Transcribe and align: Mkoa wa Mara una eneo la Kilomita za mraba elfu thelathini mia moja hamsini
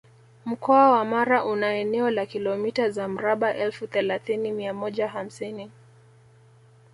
Mkoa 0.45 0.91
wa 0.91 1.05
Mara 1.05 1.45
una 1.45 1.73
eneo 1.73 2.09
la 2.09 2.25
Kilomita 2.25 2.89
za 2.89 3.07
mraba 3.07 3.53
elfu 3.55 3.87
thelathini 3.87 4.51
mia 4.51 4.73
moja 4.73 5.07
hamsini 5.07 5.71